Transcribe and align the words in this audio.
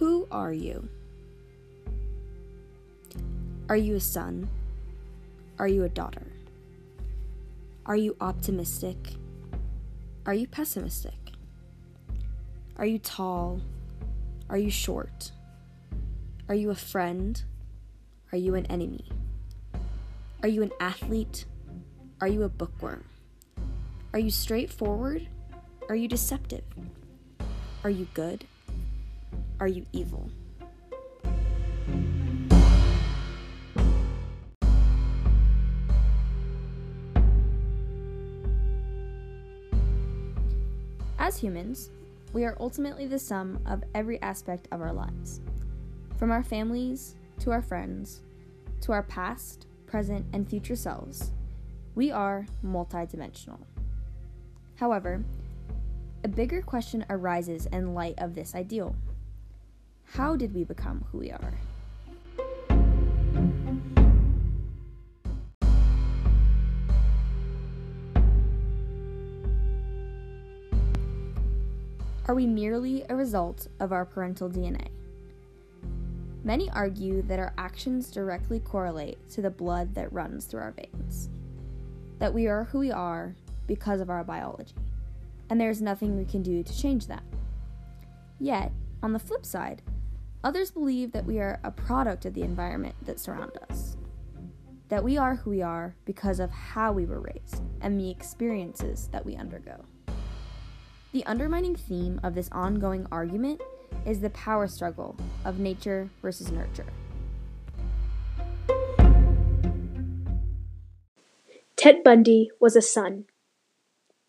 Who 0.00 0.26
are 0.30 0.50
you? 0.50 0.88
Are 3.68 3.76
you 3.76 3.96
a 3.96 4.00
son? 4.00 4.48
Are 5.58 5.68
you 5.68 5.84
a 5.84 5.90
daughter? 5.90 6.26
Are 7.84 7.96
you 7.96 8.16
optimistic? 8.18 8.96
Are 10.24 10.32
you 10.32 10.46
pessimistic? 10.46 11.18
Are 12.78 12.86
you 12.86 12.98
tall? 12.98 13.60
Are 14.48 14.56
you 14.56 14.70
short? 14.70 15.32
Are 16.48 16.54
you 16.54 16.70
a 16.70 16.74
friend? 16.74 17.42
Are 18.32 18.38
you 18.38 18.54
an 18.54 18.64
enemy? 18.66 19.04
Are 20.42 20.48
you 20.48 20.62
an 20.62 20.70
athlete? 20.80 21.44
Are 22.22 22.28
you 22.28 22.44
a 22.44 22.48
bookworm? 22.48 23.04
Are 24.14 24.18
you 24.18 24.30
straightforward? 24.30 25.28
Are 25.90 25.94
you 25.94 26.08
deceptive? 26.08 26.64
Are 27.84 27.90
you 27.90 28.08
good? 28.14 28.46
Are 29.60 29.68
you 29.68 29.84
evil? 29.92 30.30
As 41.18 41.36
humans, 41.36 41.90
we 42.32 42.44
are 42.44 42.56
ultimately 42.58 43.06
the 43.06 43.18
sum 43.18 43.60
of 43.66 43.84
every 43.94 44.20
aspect 44.22 44.66
of 44.72 44.80
our 44.80 44.94
lives. 44.94 45.42
From 46.16 46.30
our 46.30 46.42
families 46.42 47.16
to 47.40 47.50
our 47.50 47.60
friends 47.60 48.22
to 48.80 48.92
our 48.92 49.02
past, 49.02 49.66
present, 49.86 50.24
and 50.32 50.48
future 50.48 50.76
selves, 50.76 51.32
we 51.94 52.10
are 52.10 52.46
multidimensional. 52.64 53.58
However, 54.76 55.22
a 56.24 56.28
bigger 56.28 56.62
question 56.62 57.04
arises 57.10 57.66
in 57.66 57.92
light 57.92 58.14
of 58.18 58.34
this 58.34 58.54
ideal 58.54 58.96
How 60.14 60.34
did 60.34 60.52
we 60.52 60.64
become 60.64 61.04
who 61.12 61.18
we 61.18 61.30
are? 61.30 61.54
Are 72.26 72.34
we 72.34 72.48
merely 72.48 73.04
a 73.08 73.14
result 73.14 73.68
of 73.78 73.92
our 73.92 74.04
parental 74.04 74.50
DNA? 74.50 74.88
Many 76.42 76.68
argue 76.70 77.22
that 77.22 77.38
our 77.38 77.54
actions 77.56 78.10
directly 78.10 78.58
correlate 78.58 79.16
to 79.30 79.42
the 79.42 79.50
blood 79.50 79.94
that 79.94 80.12
runs 80.12 80.46
through 80.46 80.62
our 80.62 80.72
veins, 80.72 81.30
that 82.18 82.34
we 82.34 82.48
are 82.48 82.64
who 82.64 82.80
we 82.80 82.90
are 82.90 83.36
because 83.68 84.00
of 84.00 84.10
our 84.10 84.24
biology, 84.24 84.74
and 85.48 85.60
there 85.60 85.70
is 85.70 85.80
nothing 85.80 86.16
we 86.16 86.24
can 86.24 86.42
do 86.42 86.64
to 86.64 86.76
change 86.76 87.06
that. 87.06 87.22
Yet, 88.40 88.72
on 89.04 89.12
the 89.12 89.18
flip 89.20 89.46
side, 89.46 89.82
others 90.42 90.70
believe 90.70 91.12
that 91.12 91.26
we 91.26 91.38
are 91.38 91.60
a 91.62 91.70
product 91.70 92.24
of 92.24 92.34
the 92.34 92.42
environment 92.42 92.94
that 93.02 93.20
surrounds 93.20 93.56
us, 93.68 93.96
that 94.88 95.04
we 95.04 95.16
are 95.16 95.36
who 95.36 95.50
we 95.50 95.62
are 95.62 95.94
because 96.04 96.40
of 96.40 96.50
how 96.50 96.92
we 96.92 97.04
were 97.04 97.20
raised 97.20 97.62
and 97.80 98.00
the 98.00 98.10
experiences 98.10 99.08
that 99.12 99.24
we 99.24 99.36
undergo. 99.36 99.84
The 101.12 101.24
undermining 101.26 101.74
theme 101.74 102.20
of 102.22 102.34
this 102.34 102.48
ongoing 102.52 103.06
argument 103.10 103.60
is 104.06 104.20
the 104.20 104.30
power 104.30 104.66
struggle 104.66 105.16
of 105.44 105.58
nature 105.58 106.08
versus 106.22 106.50
nurture. 106.50 106.86
Ted 111.76 112.02
Bundy 112.04 112.50
was 112.60 112.76
a 112.76 112.82
son. 112.82 113.24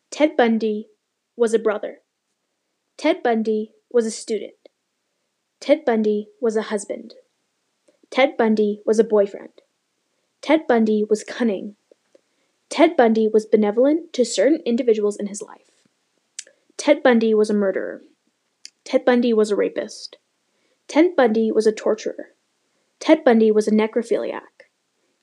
Ted 0.09 0.35
Bundy 0.37 0.87
was 1.35 1.53
a 1.53 1.59
brother. 1.59 1.99
Ted 2.97 3.21
Bundy 3.21 3.73
was 3.89 4.05
a 4.05 4.11
student. 4.11 4.53
Ted 5.61 5.85
Bundy 5.85 6.27
was 6.41 6.55
a 6.55 6.63
husband. 6.63 7.13
Ted 8.09 8.35
Bundy 8.35 8.81
was 8.83 8.97
a 8.97 9.03
boyfriend. 9.03 9.61
Ted 10.41 10.65
Bundy 10.67 11.05
was 11.07 11.23
cunning. 11.23 11.75
Ted 12.69 12.97
Bundy 12.97 13.27
was 13.27 13.45
benevolent 13.45 14.11
to 14.13 14.25
certain 14.25 14.63
individuals 14.65 15.17
in 15.17 15.27
his 15.27 15.39
life. 15.39 15.85
Ted 16.77 17.03
Bundy 17.03 17.35
was 17.35 17.51
a 17.51 17.53
murderer. 17.53 18.01
Ted 18.83 19.05
Bundy 19.05 19.33
was 19.33 19.51
a 19.51 19.55
rapist. 19.55 20.17
Ted 20.87 21.15
Bundy 21.15 21.51
was 21.51 21.67
a 21.67 21.71
torturer. 21.71 22.29
Ted 22.99 23.23
Bundy 23.23 23.51
was 23.51 23.67
a 23.67 23.71
necrophiliac. 23.71 24.65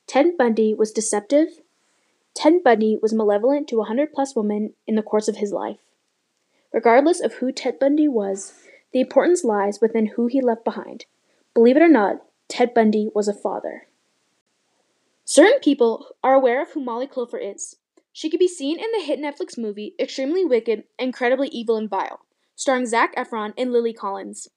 Ted 0.07 0.37
Bundy 0.37 0.73
was 0.73 0.93
deceptive. 0.93 1.59
Ted 2.33 2.63
Bundy 2.63 2.97
was 3.01 3.11
malevolent 3.11 3.67
to 3.67 3.81
a 3.81 3.85
hundred 3.85 4.13
plus 4.13 4.37
women 4.37 4.73
in 4.87 4.95
the 4.95 5.03
course 5.03 5.27
of 5.27 5.35
his 5.35 5.51
life. 5.51 5.81
Regardless 6.71 7.19
of 7.19 7.33
who 7.33 7.51
Ted 7.51 7.77
Bundy 7.77 8.07
was, 8.07 8.53
the 8.91 9.01
importance 9.01 9.43
lies 9.43 9.79
within 9.81 10.07
who 10.15 10.27
he 10.27 10.41
left 10.41 10.65
behind. 10.65 11.05
Believe 11.53 11.77
it 11.77 11.81
or 11.83 11.89
not, 11.89 12.23
Ted 12.47 12.73
Bundy 12.73 13.09
was 13.13 13.27
a 13.27 13.33
father. 13.33 13.87
Certain 15.23 15.59
people 15.59 16.07
are 16.23 16.33
aware 16.33 16.61
of 16.61 16.71
who 16.71 16.83
Molly 16.83 17.05
Clover 17.07 17.37
is. 17.37 17.75
She 18.11 18.29
could 18.29 18.39
be 18.39 18.47
seen 18.47 18.79
in 18.79 18.91
the 18.91 19.03
hit 19.05 19.19
Netflix 19.19 19.57
movie 19.57 19.93
Extremely 19.99 20.43
Wicked, 20.43 20.85
Incredibly 20.97 21.47
Evil 21.49 21.77
and 21.77 21.89
Vile, 21.89 22.21
starring 22.55 22.87
Zac 22.87 23.15
Efron 23.15 23.53
and 23.57 23.71
Lily 23.71 23.93
Collins. 23.93 24.49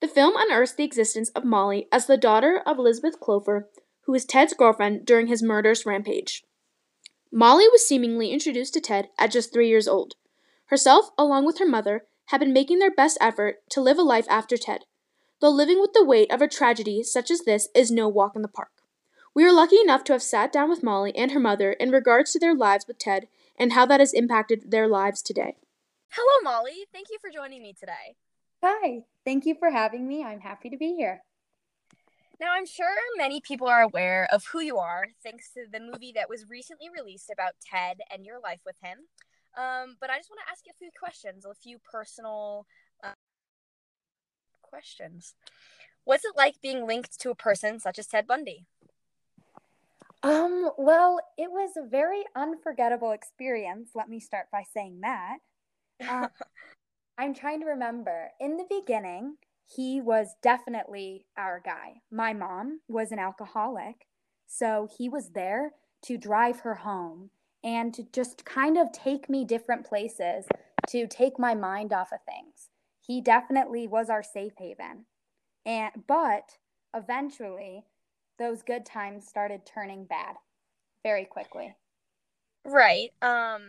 The 0.00 0.08
film 0.08 0.34
unearths 0.36 0.74
the 0.74 0.84
existence 0.84 1.28
of 1.30 1.44
Molly 1.44 1.86
as 1.92 2.06
the 2.06 2.16
daughter 2.16 2.62
of 2.66 2.78
Elizabeth 2.78 3.20
Clover, 3.20 3.68
who 4.02 4.12
was 4.12 4.24
Ted's 4.24 4.54
girlfriend 4.54 5.06
during 5.06 5.26
his 5.26 5.42
murderous 5.42 5.86
rampage. 5.86 6.44
Molly 7.30 7.68
was 7.68 7.86
seemingly 7.86 8.30
introduced 8.30 8.74
to 8.74 8.80
Ted 8.80 9.08
at 9.18 9.30
just 9.30 9.52
three 9.52 9.68
years 9.68 9.88
old. 9.88 10.14
Herself, 10.66 11.10
along 11.18 11.46
with 11.46 11.58
her 11.58 11.66
mother, 11.66 12.06
had 12.26 12.38
been 12.38 12.52
making 12.52 12.78
their 12.78 12.90
best 12.90 13.18
effort 13.20 13.56
to 13.70 13.80
live 13.80 13.98
a 13.98 14.02
life 14.02 14.26
after 14.28 14.56
Ted, 14.56 14.84
though 15.40 15.50
living 15.50 15.80
with 15.80 15.92
the 15.92 16.04
weight 16.04 16.30
of 16.32 16.40
a 16.40 16.48
tragedy 16.48 17.02
such 17.02 17.30
as 17.30 17.40
this 17.40 17.68
is 17.74 17.90
no 17.90 18.08
walk 18.08 18.34
in 18.36 18.42
the 18.42 18.48
park. 18.48 18.70
We 19.34 19.44
are 19.44 19.52
lucky 19.52 19.80
enough 19.80 20.04
to 20.04 20.12
have 20.12 20.22
sat 20.22 20.52
down 20.52 20.70
with 20.70 20.82
Molly 20.82 21.14
and 21.16 21.32
her 21.32 21.40
mother 21.40 21.72
in 21.72 21.90
regards 21.90 22.32
to 22.32 22.38
their 22.38 22.54
lives 22.54 22.86
with 22.86 22.98
Ted 22.98 23.26
and 23.58 23.72
how 23.72 23.84
that 23.86 24.00
has 24.00 24.12
impacted 24.12 24.70
their 24.70 24.86
lives 24.86 25.22
today. 25.22 25.56
Hello, 26.10 26.40
Molly. 26.42 26.86
Thank 26.92 27.08
you 27.10 27.18
for 27.20 27.30
joining 27.30 27.62
me 27.62 27.72
today. 27.72 28.16
Hi. 28.62 29.02
Thank 29.24 29.44
you 29.44 29.56
for 29.58 29.70
having 29.70 30.06
me. 30.06 30.22
I'm 30.22 30.40
happy 30.40 30.70
to 30.70 30.76
be 30.76 30.94
here. 30.94 31.22
Now, 32.40 32.52
I'm 32.52 32.66
sure 32.66 32.94
many 33.16 33.40
people 33.40 33.66
are 33.66 33.82
aware 33.82 34.28
of 34.32 34.44
who 34.46 34.60
you 34.60 34.78
are 34.78 35.08
thanks 35.22 35.50
to 35.50 35.66
the 35.70 35.80
movie 35.80 36.12
that 36.14 36.28
was 36.28 36.48
recently 36.48 36.88
released 36.88 37.30
about 37.32 37.54
Ted 37.60 37.98
and 38.12 38.24
your 38.24 38.40
life 38.40 38.60
with 38.64 38.76
him. 38.82 38.98
Um, 39.56 39.96
but 40.00 40.10
I 40.10 40.18
just 40.18 40.30
want 40.30 40.40
to 40.44 40.50
ask 40.50 40.66
you 40.66 40.72
a 40.74 40.78
few 40.78 40.90
questions, 40.98 41.44
a 41.44 41.54
few 41.54 41.78
personal 41.78 42.66
uh, 43.02 43.12
questions. 44.62 45.34
What's 46.04 46.24
it 46.24 46.32
like 46.36 46.60
being 46.60 46.86
linked 46.86 47.20
to 47.20 47.30
a 47.30 47.34
person 47.34 47.78
such 47.78 47.98
as 47.98 48.06
Ted 48.06 48.26
Bundy? 48.26 48.66
Um, 50.22 50.70
well, 50.78 51.20
it 51.36 51.50
was 51.50 51.76
a 51.76 51.86
very 51.86 52.24
unforgettable 52.34 53.12
experience. 53.12 53.90
Let 53.94 54.08
me 54.08 54.20
start 54.20 54.46
by 54.52 54.62
saying 54.72 55.00
that. 55.02 55.38
Uh, 56.06 56.26
I'm 57.16 57.34
trying 57.34 57.60
to 57.60 57.66
remember. 57.66 58.30
In 58.40 58.56
the 58.56 58.66
beginning, 58.68 59.36
he 59.64 60.00
was 60.00 60.34
definitely 60.42 61.26
our 61.36 61.62
guy. 61.64 62.02
My 62.10 62.32
mom 62.32 62.80
was 62.88 63.12
an 63.12 63.20
alcoholic, 63.20 64.08
so 64.46 64.88
he 64.98 65.08
was 65.08 65.30
there 65.30 65.72
to 66.06 66.18
drive 66.18 66.60
her 66.60 66.74
home 66.74 67.30
and 67.64 67.94
to 67.94 68.04
just 68.12 68.44
kind 68.44 68.76
of 68.76 68.92
take 68.92 69.30
me 69.30 69.44
different 69.44 69.86
places 69.86 70.44
to 70.86 71.06
take 71.06 71.38
my 71.38 71.54
mind 71.54 71.92
off 71.92 72.12
of 72.12 72.20
things. 72.22 72.68
He 73.00 73.22
definitely 73.22 73.88
was 73.88 74.10
our 74.10 74.22
safe 74.22 74.52
haven. 74.58 75.06
And 75.64 75.90
but 76.06 76.58
eventually 76.94 77.84
those 78.38 78.62
good 78.62 78.84
times 78.84 79.26
started 79.26 79.62
turning 79.64 80.04
bad 80.04 80.36
very 81.02 81.24
quickly. 81.24 81.74
Right. 82.64 83.10
Um 83.22 83.62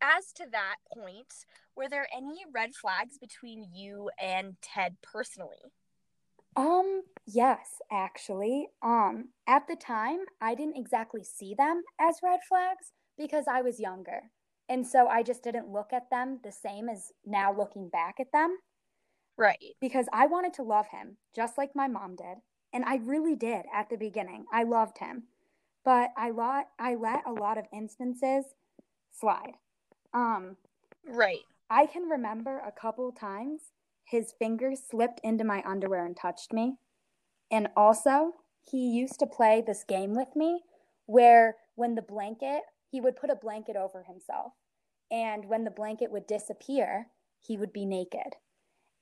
as 0.00 0.32
to 0.34 0.46
that 0.52 0.76
point, 0.94 1.32
were 1.74 1.88
there 1.88 2.06
any 2.16 2.44
red 2.52 2.74
flags 2.74 3.18
between 3.18 3.66
you 3.72 4.10
and 4.20 4.56
Ted 4.62 4.96
personally? 5.02 5.72
Um, 6.54 7.02
yes, 7.26 7.80
actually. 7.90 8.68
Um, 8.80 9.30
at 9.46 9.66
the 9.66 9.76
time, 9.76 10.20
I 10.40 10.54
didn't 10.54 10.76
exactly 10.76 11.24
see 11.24 11.54
them 11.54 11.82
as 12.00 12.18
red 12.22 12.40
flags 12.48 12.92
because 13.18 13.44
I 13.48 13.60
was 13.60 13.80
younger. 13.80 14.30
And 14.68 14.86
so 14.86 15.08
I 15.08 15.22
just 15.22 15.42
didn't 15.42 15.72
look 15.72 15.92
at 15.92 16.10
them 16.10 16.40
the 16.42 16.52
same 16.52 16.88
as 16.88 17.12
now 17.26 17.54
looking 17.56 17.88
back 17.88 18.20
at 18.20 18.32
them. 18.32 18.58
Right. 19.36 19.76
Because 19.80 20.06
I 20.12 20.26
wanted 20.26 20.54
to 20.54 20.62
love 20.62 20.88
him 20.88 21.16
just 21.34 21.58
like 21.58 21.74
my 21.74 21.88
mom 21.88 22.16
did. 22.16 22.38
And 22.72 22.84
I 22.84 22.96
really 22.96 23.34
did 23.34 23.64
at 23.74 23.88
the 23.88 23.96
beginning. 23.96 24.44
I 24.52 24.64
loved 24.64 24.98
him. 24.98 25.24
But 25.84 26.10
I 26.16 26.30
lot 26.30 26.66
I 26.78 26.94
let 26.96 27.22
a 27.26 27.32
lot 27.32 27.56
of 27.56 27.64
instances 27.72 28.44
slide. 29.10 29.54
Um 30.12 30.56
right. 31.08 31.40
I 31.70 31.86
can 31.86 32.04
remember 32.08 32.58
a 32.58 32.72
couple 32.72 33.10
times 33.12 33.72
his 34.04 34.32
fingers 34.38 34.80
slipped 34.90 35.20
into 35.22 35.44
my 35.44 35.62
underwear 35.66 36.04
and 36.04 36.16
touched 36.16 36.52
me. 36.52 36.76
And 37.50 37.68
also, 37.76 38.34
he 38.62 38.90
used 38.90 39.18
to 39.20 39.26
play 39.26 39.62
this 39.66 39.84
game 39.84 40.14
with 40.14 40.28
me 40.34 40.62
where 41.06 41.56
when 41.74 41.94
the 41.94 42.02
blanket, 42.02 42.62
he 42.90 43.00
would 43.00 43.16
put 43.16 43.30
a 43.30 43.36
blanket 43.36 43.76
over 43.76 44.02
himself. 44.02 44.52
And 45.10 45.44
when 45.46 45.64
the 45.64 45.70
blanket 45.70 46.10
would 46.10 46.26
disappear, 46.26 47.08
he 47.38 47.56
would 47.56 47.72
be 47.72 47.84
naked. 47.84 48.36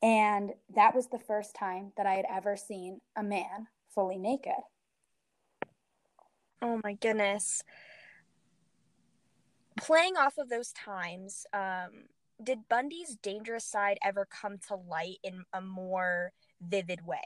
And 0.03 0.53
that 0.75 0.95
was 0.95 1.09
the 1.09 1.19
first 1.19 1.55
time 1.55 1.93
that 1.97 2.07
I 2.07 2.15
had 2.15 2.27
ever 2.31 2.57
seen 2.57 3.01
a 3.17 3.23
man 3.23 3.69
fully 3.95 4.19
naked. 4.19 4.53
Oh 6.63 6.81
my 6.85 6.95
goodness. 6.95 7.63
Playing 9.79 10.17
off 10.17 10.39
of 10.39 10.49
those 10.49 10.73
times, 10.73 11.45
um, 11.53 12.09
did 12.43 12.69
Bundy's 12.69 13.17
dangerous 13.17 13.65
side 13.65 13.99
ever 14.03 14.27
come 14.27 14.59
to 14.69 14.77
light 14.77 15.19
in 15.23 15.45
a 15.53 15.61
more 15.61 16.33
vivid 16.61 17.07
way? 17.07 17.25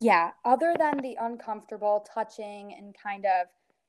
Yeah, 0.00 0.32
other 0.44 0.74
than 0.78 0.98
the 0.98 1.16
uncomfortable 1.20 2.06
touching 2.12 2.74
and 2.74 2.94
kind 3.00 3.24
of 3.24 3.46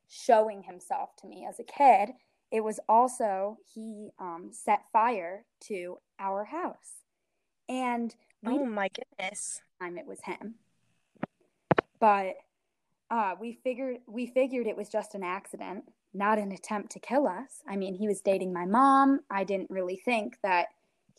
showing 0.09 0.63
himself 0.63 1.15
to 1.17 1.27
me 1.27 1.45
as 1.47 1.59
a 1.59 1.63
kid, 1.63 2.13
it 2.51 2.63
was 2.63 2.79
also 2.87 3.57
he 3.73 4.09
um, 4.19 4.49
set 4.51 4.83
fire 4.93 5.45
to 5.67 5.97
our 6.19 6.45
house. 6.45 7.03
And 7.67 8.15
we 8.43 8.53
oh 8.53 8.65
my 8.65 8.89
goodness, 8.89 9.61
time 9.81 9.97
it 9.97 10.05
was 10.05 10.21
him. 10.21 10.55
But 11.99 12.35
uh, 13.09 13.35
we 13.39 13.53
figured 13.63 13.97
we 14.07 14.27
figured 14.27 14.67
it 14.67 14.77
was 14.77 14.89
just 14.89 15.15
an 15.15 15.23
accident, 15.23 15.85
not 16.13 16.37
an 16.37 16.51
attempt 16.51 16.91
to 16.93 16.99
kill 16.99 17.27
us. 17.27 17.61
I 17.67 17.75
mean, 17.75 17.95
he 17.95 18.07
was 18.07 18.21
dating 18.21 18.53
my 18.53 18.65
mom. 18.65 19.21
I 19.29 19.43
didn't 19.43 19.69
really 19.69 19.97
think 19.97 20.37
that 20.43 20.67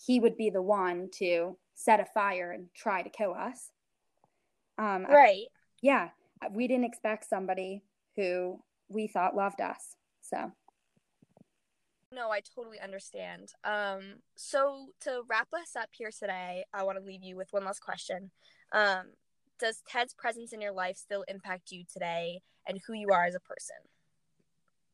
he 0.05 0.21
would 0.21 0.37
be 0.37 0.51
the 0.51 0.63
one 0.63 1.09
to 1.19 1.57
set 1.75 2.01
a 2.01 2.05
fire 2.05 2.53
and 2.53 2.69
try 2.75 3.03
to 3.03 3.11
kill 3.11 3.35
us. 3.35 3.71
Um, 4.79 5.07
right. 5.07 5.45
I, 5.45 5.57
yeah, 5.81 6.09
we 6.51 6.69
didn't 6.69 6.85
expect 6.85 7.29
somebody 7.29 7.83
who 8.15 8.61
we 8.89 9.07
thought 9.07 9.37
loved 9.37 9.61
us. 9.61 9.97
So. 10.21 10.53
No, 12.13 12.31
I 12.31 12.41
totally 12.41 12.81
understand. 12.81 13.53
Um, 13.65 14.21
so 14.37 14.89
to 15.01 15.23
wrap 15.29 15.49
us 15.53 15.77
up 15.77 15.91
here 15.93 16.11
today, 16.17 16.65
I 16.73 16.85
want 16.85 16.99
to 16.99 17.05
leave 17.05 17.23
you 17.23 17.37
with 17.37 17.49
one 17.51 17.65
last 17.65 17.81
question. 17.81 18.31
Um, 18.73 19.13
does 19.59 19.83
Ted's 19.89 20.15
presence 20.15 20.53
in 20.53 20.61
your 20.61 20.73
life 20.73 20.97
still 20.97 21.25
impact 21.29 21.73
you 21.73 21.85
today 21.93 22.41
and 22.67 22.81
who 22.87 22.93
you 22.93 23.09
are 23.11 23.25
as 23.25 23.35
a 23.35 23.41
person? 23.41 23.77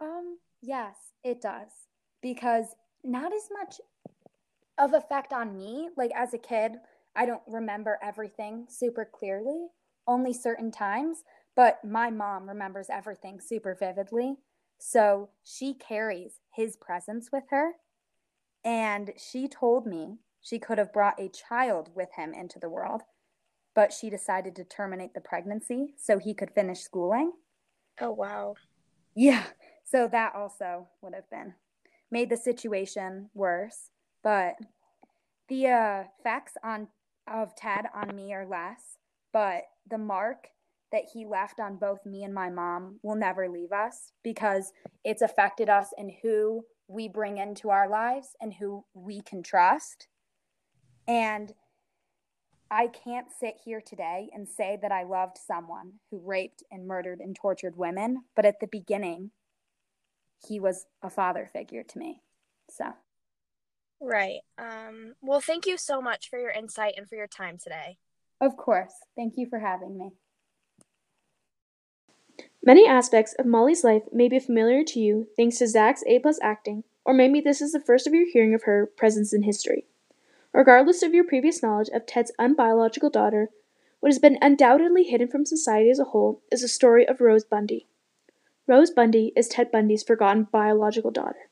Um, 0.00 0.38
yes, 0.62 0.97
it 1.23 1.41
does. 1.41 1.69
Because 2.23 2.67
not 3.05 3.33
as 3.33 3.49
much 3.53 3.81
of 4.79 4.95
effect 4.95 5.33
on 5.33 5.56
me. 5.56 5.91
Like 5.97 6.12
as 6.17 6.35
a 6.35 6.38
kid, 6.38 6.73
I 7.15 7.27
don't 7.27 7.43
remember 7.47 7.99
everything 8.03 8.67
super 8.69 9.09
clearly, 9.11 9.67
only 10.06 10.33
certain 10.33 10.71
times, 10.71 11.23
but 11.54 11.84
my 11.84 12.10
mom 12.10 12.49
remembers 12.49 12.88
everything 12.90 13.40
super 13.40 13.75
vividly. 13.75 14.37
So 14.78 15.31
she 15.44 15.75
carries 15.75 16.40
his 16.54 16.76
presence 16.76 17.31
with 17.32 17.44
her. 17.50 17.72
And 18.64 19.12
she 19.16 19.49
told 19.49 19.87
me 19.87 20.19
she 20.40 20.58
could 20.58 20.78
have 20.78 20.93
brought 20.93 21.20
a 21.20 21.28
child 21.28 21.90
with 21.94 22.08
him 22.16 22.32
into 22.34 22.58
the 22.58 22.69
world, 22.69 23.02
but 23.75 23.93
she 23.93 24.10
decided 24.10 24.56
to 24.56 24.64
terminate 24.64 25.14
the 25.14 25.20
pregnancy 25.20 25.94
so 25.96 26.19
he 26.19 26.34
could 26.34 26.50
finish 26.50 26.81
schooling. 26.81 27.32
Oh, 28.00 28.10
wow. 28.12 28.54
Yeah. 29.14 29.44
So 29.84 30.08
that 30.08 30.34
also 30.34 30.88
would 31.00 31.14
have 31.14 31.28
been 31.28 31.54
made 32.10 32.31
the 32.31 32.37
situation 32.37 33.31
worse. 33.34 33.90
But 34.22 34.54
the 35.49 35.69
uh, 35.69 36.04
facts 36.22 36.54
on 36.62 36.88
of 37.31 37.54
Ted 37.54 37.87
on 37.94 38.14
me 38.16 38.32
are 38.32 38.46
less, 38.46 38.99
but 39.32 39.62
the 39.88 39.99
mark 39.99 40.49
that 40.93 41.06
he 41.12 41.25
left 41.25 41.59
on 41.59 41.77
both 41.77 42.05
me 42.06 42.23
and 42.23 42.35
my 42.35 42.50
mom 42.50 42.99
will 43.03 43.17
never 43.17 43.49
leave 43.49 43.73
us 43.73 44.12
because 44.23 44.73
it's 45.05 45.23
affected 45.23 45.69
us 45.69 45.89
in 45.97 46.15
who 46.23 46.65
we 46.87 47.09
bring 47.09 47.39
into 47.39 47.71
our 47.71 47.89
lives 47.89 48.37
and 48.41 48.53
who 48.53 48.85
we 48.94 49.23
can 49.23 49.43
trust. 49.43 50.06
And 51.09 51.53
I 52.71 52.89
can't 52.89 53.27
sit 53.39 53.56
here 53.65 53.83
today 53.85 54.29
and 54.33 54.49
say 54.49 54.79
that 54.81 54.93
I 54.93 55.03
loved 55.03 55.39
someone 55.39 55.94
who 56.11 56.21
raped 56.25 56.62
and 56.71 56.87
murdered 56.87 57.21
and 57.21 57.35
tortured 57.35 57.77
women, 57.77 58.23
but 58.37 58.47
at 58.47 58.61
the 58.61 58.67
beginning, 58.67 59.31
he 60.47 60.61
was 60.61 60.87
a 61.03 61.11
father 61.11 61.49
figure 61.53 61.83
to 61.83 61.99
me. 61.99 62.23
So. 62.71 62.85
Right. 64.00 64.41
Um, 64.59 65.15
well, 65.21 65.41
thank 65.41 65.67
you 65.67 65.77
so 65.77 66.00
much 66.00 66.29
for 66.29 66.38
your 66.38 66.50
insight 66.50 66.95
and 66.97 67.09
for 67.09 67.15
your 67.15 67.29
time 67.29 67.56
today. 67.56 67.99
Of 68.41 68.56
course. 68.56 68.95
Thank 69.17 69.35
you 69.37 69.47
for 69.49 69.61
having 69.61 69.97
me. 69.97 70.11
Many 72.64 72.87
aspects 72.87 73.35
of 73.41 73.47
Molly's 73.47 73.82
life 73.82 74.05
may 74.12 74.29
be 74.29 74.38
familiar 74.38 74.85
to 74.85 75.00
you 75.00 75.26
thanks 75.37 75.59
to 75.59 75.67
Zac's 75.67 76.05
A 76.06 76.20
plus 76.20 76.38
acting, 76.41 76.85
or 77.05 77.12
maybe 77.12 77.41
this 77.41 77.61
is 77.61 77.73
the 77.73 77.81
first 77.81 78.06
of 78.06 78.14
your 78.14 78.26
hearing 78.31 78.55
of 78.55 78.62
her 78.62 78.87
presence 78.87 79.32
in 79.32 79.43
history. 79.43 79.87
Regardless 80.53 81.03
of 81.03 81.12
your 81.12 81.25
previous 81.25 81.61
knowledge 81.61 81.88
of 81.93 82.06
Ted's 82.06 82.31
unbiological 82.38 83.11
daughter, 83.11 83.50
what 83.99 84.12
has 84.12 84.20
been 84.20 84.38
undoubtedly 84.41 85.03
hidden 85.03 85.26
from 85.26 85.44
society 85.44 85.91
as 85.91 85.99
a 85.99 86.05
whole 86.05 86.41
is 86.53 86.62
the 86.62 86.69
story 86.69 87.06
of 87.06 87.20
Rose 87.20 87.43
Bundy. 87.43 87.88
Rose 88.69 88.93
Bundy 88.93 89.32
is 89.35 89.49
Ted 89.49 89.73
Bundy's 89.73 90.05
forgotten 90.05 90.44
biological 90.44 91.11
daughter. 91.11 91.50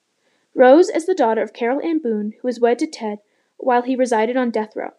Rose 0.54 0.88
is 0.90 1.06
the 1.06 1.14
daughter 1.14 1.42
of 1.42 1.52
Carol 1.52 1.80
Ann 1.84 1.98
Boone, 1.98 2.34
who 2.40 2.46
was 2.46 2.60
wed 2.60 2.78
to 2.78 2.86
Ted 2.86 3.18
while 3.56 3.82
he 3.82 3.96
resided 3.96 4.36
on 4.36 4.50
death 4.50 4.76
row. 4.76 4.90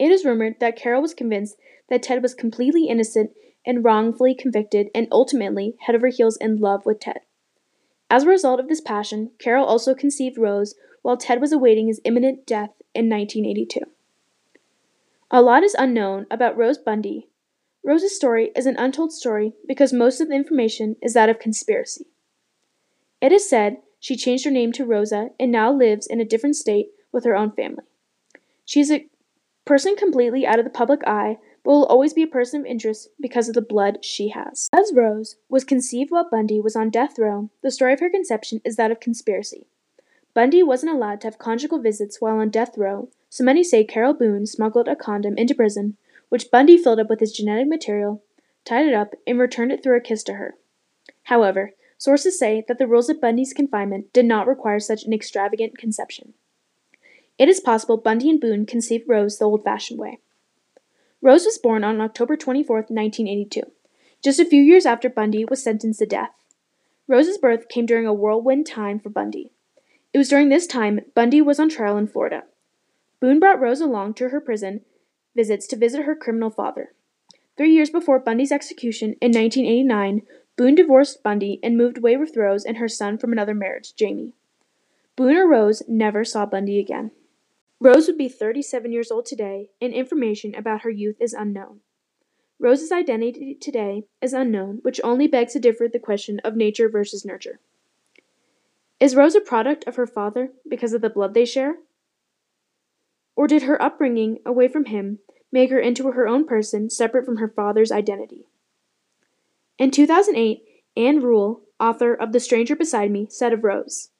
It 0.00 0.10
is 0.10 0.24
rumored 0.24 0.58
that 0.58 0.74
Carol 0.74 1.00
was 1.00 1.14
convinced 1.14 1.56
that 1.88 2.02
Ted 2.02 2.22
was 2.22 2.34
completely 2.34 2.88
innocent 2.88 3.30
and 3.64 3.84
wrongfully 3.84 4.34
convicted 4.34 4.88
and 4.94 5.08
ultimately 5.10 5.76
head 5.80 5.94
over 5.94 6.08
heels 6.08 6.36
in 6.36 6.58
love 6.58 6.84
with 6.86 7.00
Ted. 7.00 7.20
As 8.10 8.24
a 8.24 8.28
result 8.28 8.60
of 8.60 8.68
this 8.68 8.80
passion, 8.80 9.30
Carol 9.38 9.64
also 9.64 9.94
conceived 9.94 10.36
Rose 10.36 10.74
while 11.02 11.16
Ted 11.16 11.40
was 11.40 11.52
awaiting 11.52 11.86
his 11.86 12.00
imminent 12.04 12.46
death 12.46 12.70
in 12.94 13.08
1982. 13.08 13.80
A 15.30 15.40
lot 15.40 15.62
is 15.62 15.74
unknown 15.78 16.26
about 16.30 16.56
Rose 16.56 16.78
Bundy. 16.78 17.28
Rose's 17.84 18.14
story 18.14 18.52
is 18.54 18.66
an 18.66 18.76
untold 18.76 19.12
story 19.12 19.54
because 19.66 19.92
most 19.92 20.20
of 20.20 20.28
the 20.28 20.34
information 20.34 20.96
is 21.00 21.14
that 21.14 21.30
of 21.30 21.38
conspiracy. 21.38 22.06
It 23.20 23.32
is 23.32 23.48
said 23.48 23.78
she 23.98 24.16
changed 24.16 24.44
her 24.44 24.50
name 24.50 24.72
to 24.72 24.84
Rosa 24.84 25.30
and 25.40 25.50
now 25.50 25.72
lives 25.72 26.06
in 26.06 26.20
a 26.20 26.24
different 26.24 26.56
state 26.56 26.88
with 27.12 27.24
her 27.24 27.34
own 27.34 27.52
family. 27.52 27.84
She 28.64 28.80
is 28.80 28.90
a 28.90 29.06
person 29.64 29.96
completely 29.96 30.46
out 30.46 30.58
of 30.58 30.64
the 30.64 30.70
public 30.70 31.00
eye, 31.06 31.38
but 31.64 31.70
will 31.70 31.86
always 31.86 32.12
be 32.12 32.22
a 32.22 32.26
person 32.26 32.60
of 32.60 32.66
interest 32.66 33.08
because 33.20 33.48
of 33.48 33.54
the 33.54 33.62
blood 33.62 34.04
she 34.04 34.30
has. 34.30 34.68
As 34.72 34.92
Rose 34.94 35.36
was 35.48 35.64
conceived 35.64 36.10
while 36.10 36.28
Bundy 36.28 36.60
was 36.60 36.76
on 36.76 36.90
death 36.90 37.18
row, 37.18 37.50
the 37.62 37.70
story 37.70 37.92
of 37.92 38.00
her 38.00 38.10
conception 38.10 38.60
is 38.64 38.76
that 38.76 38.90
of 38.90 39.00
conspiracy. 39.00 39.66
Bundy 40.34 40.62
wasn't 40.62 40.92
allowed 40.92 41.20
to 41.20 41.26
have 41.26 41.38
conjugal 41.38 41.80
visits 41.80 42.20
while 42.20 42.38
on 42.38 42.50
death 42.50 42.76
row, 42.76 43.08
so 43.28 43.44
many 43.44 43.62
say 43.62 43.84
Carol 43.84 44.14
Boone 44.14 44.46
smuggled 44.46 44.88
a 44.88 44.96
condom 44.96 45.36
into 45.36 45.54
prison, 45.54 45.96
which 46.28 46.50
Bundy 46.50 46.76
filled 46.76 47.00
up 47.00 47.10
with 47.10 47.20
his 47.20 47.32
genetic 47.32 47.68
material, 47.68 48.22
tied 48.64 48.86
it 48.86 48.94
up, 48.94 49.14
and 49.26 49.38
returned 49.38 49.72
it 49.72 49.82
through 49.82 49.96
a 49.96 50.00
kiss 50.00 50.22
to 50.24 50.34
her. 50.34 50.56
However, 51.24 51.72
Sources 52.02 52.36
say 52.36 52.64
that 52.66 52.78
the 52.78 52.86
rules 52.88 53.08
of 53.08 53.20
Bundy's 53.20 53.52
confinement 53.52 54.12
did 54.12 54.24
not 54.24 54.48
require 54.48 54.80
such 54.80 55.04
an 55.04 55.12
extravagant 55.12 55.78
conception. 55.78 56.34
It 57.38 57.48
is 57.48 57.60
possible 57.60 57.96
Bundy 57.96 58.28
and 58.28 58.40
Boone 58.40 58.66
conceived 58.66 59.08
Rose 59.08 59.38
the 59.38 59.44
old 59.44 59.62
fashioned 59.62 60.00
way. 60.00 60.18
Rose 61.22 61.44
was 61.44 61.56
born 61.56 61.84
on 61.84 62.00
October 62.00 62.36
24, 62.36 62.76
1982, 62.76 63.62
just 64.24 64.40
a 64.40 64.44
few 64.44 64.60
years 64.60 64.84
after 64.84 65.08
Bundy 65.08 65.44
was 65.44 65.62
sentenced 65.62 66.00
to 66.00 66.06
death. 66.06 66.32
Rose's 67.06 67.38
birth 67.38 67.68
came 67.68 67.86
during 67.86 68.06
a 68.06 68.12
whirlwind 68.12 68.66
time 68.66 68.98
for 68.98 69.08
Bundy. 69.08 69.52
It 70.12 70.18
was 70.18 70.28
during 70.28 70.48
this 70.48 70.66
time 70.66 70.98
Bundy 71.14 71.40
was 71.40 71.60
on 71.60 71.68
trial 71.68 71.96
in 71.96 72.08
Florida. 72.08 72.42
Boone 73.20 73.38
brought 73.38 73.60
Rose 73.60 73.80
along 73.80 74.14
to 74.14 74.30
her 74.30 74.40
prison 74.40 74.80
visits 75.36 75.68
to 75.68 75.76
visit 75.76 76.02
her 76.02 76.16
criminal 76.16 76.50
father. 76.50 76.92
Three 77.56 77.72
years 77.72 77.88
before 77.88 78.18
Bundy's 78.18 78.50
execution 78.50 79.14
in 79.20 79.30
1989, 79.30 80.22
Boone 80.56 80.74
divorced 80.74 81.22
Bundy 81.22 81.60
and 81.62 81.76
moved 81.76 81.98
away 81.98 82.16
with 82.16 82.36
Rose 82.36 82.64
and 82.64 82.78
her 82.78 82.88
son 82.88 83.16
from 83.16 83.30
another 83.30 83.54
marriage, 83.54 83.94
Jamie. 83.94 84.34
Boone 85.14 85.36
or 85.36 85.48
Rose 85.48 85.84
never 85.86 86.24
saw 86.24 86.46
Bundy 86.46 86.80
again. 86.80 87.12
Rose 87.82 88.06
would 88.06 88.16
be 88.16 88.28
37 88.28 88.92
years 88.92 89.10
old 89.10 89.26
today, 89.26 89.70
and 89.80 89.92
information 89.92 90.54
about 90.54 90.82
her 90.82 90.90
youth 90.90 91.16
is 91.20 91.32
unknown. 91.32 91.80
Rose's 92.60 92.92
identity 92.92 93.56
today 93.60 94.04
is 94.20 94.32
unknown, 94.32 94.78
which 94.82 95.00
only 95.02 95.26
begs 95.26 95.54
to 95.54 95.58
differ 95.58 95.88
the 95.88 95.98
question 95.98 96.40
of 96.44 96.54
nature 96.54 96.88
versus 96.88 97.24
nurture. 97.24 97.58
Is 99.00 99.16
Rose 99.16 99.34
a 99.34 99.40
product 99.40 99.84
of 99.88 99.96
her 99.96 100.06
father 100.06 100.50
because 100.68 100.92
of 100.92 101.00
the 101.00 101.10
blood 101.10 101.34
they 101.34 101.44
share? 101.44 101.78
Or 103.34 103.48
did 103.48 103.64
her 103.64 103.82
upbringing 103.82 104.38
away 104.46 104.68
from 104.68 104.84
him 104.84 105.18
make 105.50 105.70
her 105.70 105.80
into 105.80 106.06
her 106.12 106.28
own 106.28 106.46
person 106.46 106.88
separate 106.88 107.26
from 107.26 107.38
her 107.38 107.48
father's 107.48 107.90
identity? 107.90 108.46
In 109.76 109.90
2008, 109.90 110.62
Ann 110.96 111.20
Rule, 111.20 111.62
author 111.80 112.14
of 112.14 112.30
The 112.30 112.38
Stranger 112.38 112.76
Beside 112.76 113.10
Me, 113.10 113.26
said 113.28 113.52
of 113.52 113.64
Rose 113.64 114.11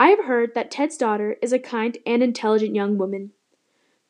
I 0.00 0.08
have 0.08 0.24
heard 0.24 0.54
that 0.54 0.70
Ted's 0.70 0.96
daughter 0.96 1.36
is 1.42 1.52
a 1.52 1.58
kind 1.58 1.98
and 2.06 2.22
intelligent 2.22 2.74
young 2.74 2.96
woman, 2.96 3.32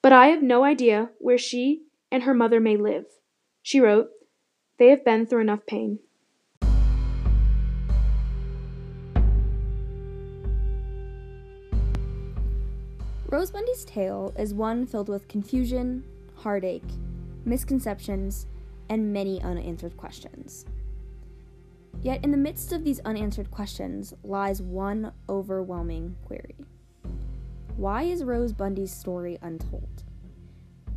but 0.03 0.13
I 0.13 0.29
have 0.29 0.41
no 0.41 0.63
idea 0.63 1.11
where 1.19 1.37
she 1.37 1.83
and 2.13 2.23
her 2.23 2.33
mother 2.33 2.61
may 2.61 2.77
live. 2.77 3.07
She 3.61 3.81
wrote, 3.81 4.07
They 4.79 4.91
have 4.91 5.05
been 5.05 5.27
through 5.27 5.41
enough 5.41 5.67
pain. 5.67 5.99
Rose 13.27 13.51
Bundy's 13.51 13.85
tale 13.85 14.33
is 14.39 14.55
one 14.55 14.87
filled 14.87 15.09
with 15.09 15.27
confusion, 15.27 16.05
heartache, 16.37 16.85
misconceptions, 17.45 18.47
and 18.89 19.13
many 19.13 19.43
unanswered 19.43 19.97
questions. 19.97 20.67
Yet, 22.03 22.25
in 22.25 22.31
the 22.31 22.37
midst 22.39 22.73
of 22.73 22.83
these 22.83 23.01
unanswered 23.01 23.51
questions 23.51 24.15
lies 24.25 24.63
one 24.63 25.13
overwhelming 25.29 26.17
query 26.25 26.57
Why 27.77 28.05
is 28.05 28.25
Rose 28.25 28.53
Bundy's 28.53 28.93
story 28.93 29.39
untold? 29.43 30.05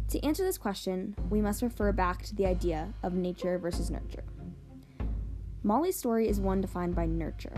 To 0.09 0.23
answer 0.23 0.43
this 0.43 0.57
question, 0.57 1.15
we 1.29 1.41
must 1.41 1.61
refer 1.61 1.91
back 1.91 2.23
to 2.23 2.35
the 2.35 2.45
idea 2.45 2.93
of 3.01 3.13
nature 3.15 3.57
versus 3.57 3.89
nurture. 3.89 4.23
Molly's 5.63 5.97
story 5.97 6.27
is 6.27 6.39
one 6.39 6.61
defined 6.61 6.95
by 6.95 7.05
nurture. 7.05 7.55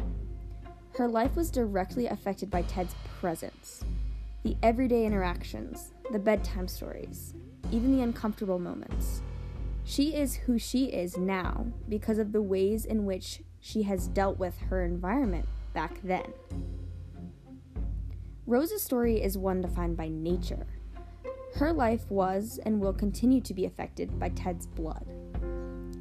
Her 0.94 1.08
life 1.08 1.36
was 1.36 1.52
directly 1.52 2.08
affected 2.08 2.50
by 2.50 2.62
Ted's 2.64 2.96
presence, 3.20 3.84
the 4.44 4.56
everyday 4.64 5.06
interactions, 5.06 5.94
the 6.12 6.20
bedtime 6.20 6.68
stories, 6.68 7.34
even 7.72 7.96
the 7.96 8.04
uncomfortable 8.04 8.60
moments. 8.60 9.22
She 9.88 10.15
is 10.15 10.36
who 10.36 10.58
she 10.58 10.86
is 10.86 11.15
now 11.15 11.68
because 11.88 12.18
of 12.18 12.32
the 12.32 12.42
ways 12.42 12.86
in 12.86 13.06
which 13.06 13.44
she 13.60 13.84
has 13.84 14.08
dealt 14.08 14.39
with 14.39 14.58
her 14.70 14.84
environment 14.84 15.48
back 15.74 16.00
then. 16.04 16.34
Rose's 18.48 18.82
story 18.82 19.22
is 19.22 19.38
one 19.38 19.62
defined 19.62 19.96
by 19.96 20.10
nature. 20.10 20.65
Her 21.54 21.72
life 21.72 22.10
was 22.10 22.60
and 22.65 22.82
will 22.82 22.94
continue 22.94 23.42
to 23.42 23.54
be 23.54 23.65
affected 23.65 24.20
by 24.20 24.30
Ted's 24.30 24.65
blood. 24.65 25.06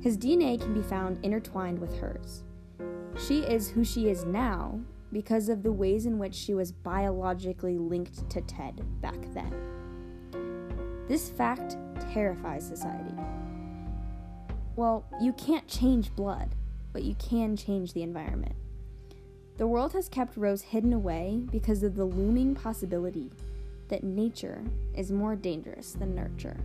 His 0.03 0.17
DNA 0.17 0.59
can 0.59 0.73
be 0.73 0.83
found 0.83 1.23
intertwined 1.23 1.79
with 1.79 1.95
hers. 1.99 2.43
She 3.19 3.41
is 3.41 3.69
who 3.69 3.85
she 3.85 4.09
is 4.09 4.25
now 4.25 4.81
because 5.13 5.51
of 5.51 5.63
the 5.63 5.73
ways 5.73 6.07
in 6.07 6.19
which 6.19 6.35
she 6.35 6.55
was 6.55 6.73
biologically 6.73 7.77
linked 7.77 8.29
to 8.31 8.41
Ted 8.41 8.83
back 9.03 9.21
then. 9.35 9.55
This 11.07 11.29
fact 11.29 11.77
terrifies 12.13 12.67
society. 12.67 13.15
Well, 14.77 15.05
you 15.21 15.33
can't 15.35 15.69
change 15.69 16.15
blood, 16.17 16.57
but 16.93 17.05
you 17.05 17.15
can 17.15 17.57
change 17.57 17.93
the 17.93 18.03
environment. 18.03 18.57
The 19.57 19.69
world 19.69 19.93
has 19.93 20.09
kept 20.09 20.37
Rose 20.37 20.63
hidden 20.63 20.93
away 20.93 21.45
because 21.53 21.85
of 21.85 21.95
the 21.95 22.05
looming 22.05 22.57
possibility 22.57 23.31
that 23.87 24.03
nature 24.03 24.65
is 24.97 25.13
more 25.13 25.37
dangerous 25.37 25.93
than 25.93 26.17
nurture. 26.17 26.57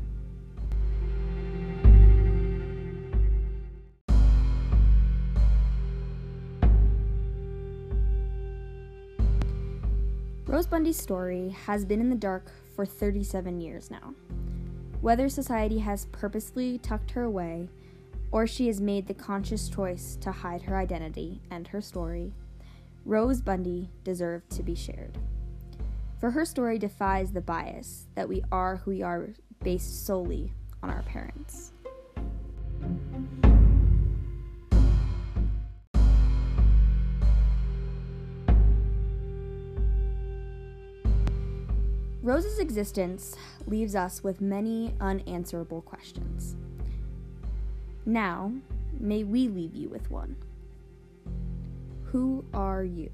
Rose 10.48 10.66
Bundy's 10.66 10.98
story 10.98 11.50
has 11.68 11.86
been 11.86 12.02
in 12.02 12.10
the 12.10 12.16
dark 12.16 12.52
for 12.76 12.88
37 12.88 13.62
years 13.62 13.92
now. 13.92 14.16
Whether 15.00 15.30
society 15.30 15.78
has 15.78 16.06
purposely 16.06 16.80
tucked 16.80 17.12
her 17.12 17.22
away 17.22 17.70
or 18.32 18.46
she 18.46 18.68
has 18.68 18.80
made 18.80 19.08
the 19.08 19.14
conscious 19.14 19.70
choice 19.70 20.18
to 20.22 20.32
hide 20.32 20.62
her 20.64 20.78
identity 20.78 21.42
and 21.50 21.68
her 21.68 21.82
story, 21.82 22.34
Rose 23.06 23.42
Bundy 23.42 23.90
deserved 24.04 24.50
to 24.52 24.64
be 24.64 24.76
shared. 24.76 25.18
For 26.20 26.32
her 26.32 26.46
story 26.46 26.78
defies 26.78 27.32
the 27.32 27.42
bias 27.42 28.08
that 28.16 28.28
we 28.28 28.44
are 28.52 28.78
who 28.78 28.92
we 28.92 29.02
are 29.02 29.30
based 29.64 30.06
solely 30.06 30.54
on 30.84 30.90
our 30.90 31.02
parents. 31.04 31.72
Rose's 42.22 42.60
existence 42.60 43.36
leaves 43.66 43.96
us 43.96 44.24
with 44.24 44.40
many 44.40 44.94
unanswerable 45.00 45.82
questions. 45.82 46.58
Now, 48.10 48.52
may 49.00 49.24
we 49.24 49.48
leave 49.48 49.76
you 49.76 49.88
with 49.88 50.10
one. 50.10 50.36
Who 52.06 52.44
are 52.56 52.84
you? 52.84 53.12